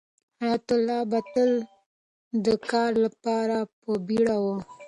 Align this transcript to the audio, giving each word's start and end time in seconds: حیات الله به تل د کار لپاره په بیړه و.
حیات 0.41 0.67
الله 0.75 0.99
به 1.11 1.19
تل 1.33 1.51
د 2.45 2.47
کار 2.71 2.91
لپاره 3.05 3.57
په 3.81 3.91
بیړه 4.07 4.35
و. 4.43 4.45